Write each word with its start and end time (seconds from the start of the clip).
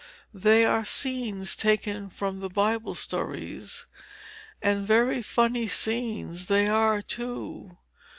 They 0.33 0.65
are 0.65 0.83
scenes 0.83 1.55
taken 1.55 2.09
from 2.09 2.39
the 2.39 2.49
Bible 2.49 2.95
stories, 2.95 3.85
and 4.59 4.87
very 4.87 5.21
funny 5.21 5.67
scenes 5.67 6.47
they 6.47 6.67
are 6.67 7.03
too. 7.03 7.77